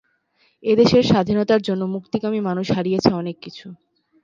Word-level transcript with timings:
এ 0.63 0.73
দেশের 0.75 1.03
স্বাধীনতার 1.03 1.61
জন্য 1.61 1.81
মুক্তিকামী 1.95 2.39
মানুষ 2.39 2.67
হারিয়েছে 2.71 3.09
অনেক 3.13 3.35
কিছু। 3.41 3.67